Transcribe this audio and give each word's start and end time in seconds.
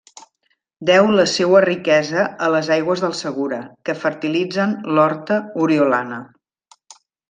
Deu 0.89 1.09
la 1.19 1.25
seua 1.33 1.61
riquesa 1.65 2.25
a 2.47 2.49
les 2.57 2.71
aigües 2.79 3.05
del 3.05 3.15
Segura 3.21 3.63
que 3.91 3.99
fertilitzen 4.03 4.77
l'horta 4.97 5.43
oriolana. 5.69 6.23